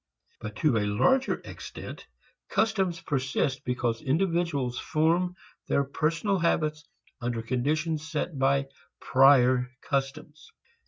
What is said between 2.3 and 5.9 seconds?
customs persist because individuals form their